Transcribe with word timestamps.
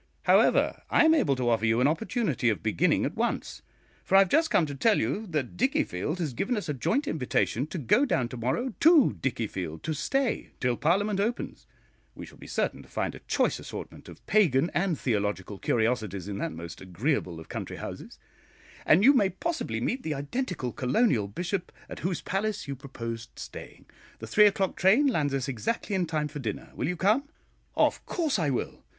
However, 0.23 0.81
I 0.89 1.05
am 1.05 1.13
able 1.13 1.35
to 1.35 1.47
offer 1.51 1.67
you 1.67 1.79
an 1.79 1.85
opportunity 1.87 2.49
of 2.49 2.63
beginning 2.63 3.05
at 3.05 3.13
once, 3.15 3.61
for 4.03 4.15
I 4.15 4.17
have 4.21 4.29
just 4.29 4.49
come 4.49 4.65
to 4.65 4.73
tell 4.73 4.97
you 4.99 5.27
that 5.27 5.55
Dickiefield 5.57 6.17
has 6.17 6.33
given 6.33 6.57
us 6.57 6.67
a 6.67 6.73
joint 6.73 7.07
invitation 7.07 7.67
to 7.67 7.77
go 7.77 8.03
down 8.05 8.27
to 8.29 8.37
morrow 8.37 8.73
to 8.79 9.19
Dickiefield, 9.21 9.83
to 9.83 9.93
stay 9.93 10.53
till 10.59 10.75
Parliament 10.75 11.19
opens; 11.19 11.67
we 12.15 12.25
shall 12.25 12.39
be 12.39 12.47
certain 12.47 12.81
to 12.81 12.89
find 12.89 13.13
a 13.13 13.19
choice 13.27 13.59
assortment 13.59 14.09
of 14.09 14.25
pagan 14.25 14.71
and 14.73 14.97
theological 14.97 15.59
curiosities 15.59 16.27
in 16.27 16.39
that 16.39 16.51
most 16.51 16.81
agreeable 16.81 17.39
of 17.39 17.47
country 17.47 17.77
houses, 17.77 18.17
and 18.87 19.03
you 19.03 19.13
may 19.13 19.29
possibly 19.29 19.79
meet 19.79 20.01
the 20.01 20.15
identical 20.15 20.71
colonial 20.71 21.27
bishop 21.27 21.71
at 21.87 21.99
whose 21.99 22.21
palace 22.21 22.67
you 22.67 22.75
proposed 22.75 23.37
staying. 23.37 23.85
The 24.17 24.25
three 24.25 24.47
o'clock 24.47 24.77
train 24.77 25.05
lands 25.05 25.35
us 25.35 25.47
exactly 25.47 25.95
in 25.95 26.07
time 26.07 26.27
for 26.27 26.39
dinner. 26.39 26.71
Will 26.73 26.87
you 26.87 26.97
come?" 26.97 27.29
"Of 27.75 28.03
course 28.07 28.39
I 28.39 28.49
will. 28.49 28.83